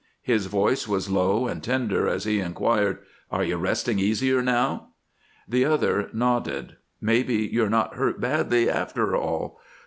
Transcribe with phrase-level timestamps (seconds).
[0.23, 2.97] His voice was low and tender as he inquired,
[3.31, 4.87] "Are you resting easier now?"
[5.47, 6.75] The other nodded.
[6.99, 9.59] "Maybe you're not hurt badly, after all.